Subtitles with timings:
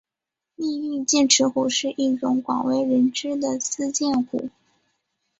[0.55, 4.49] 命运剑齿虎是一种广为人知的斯剑虎。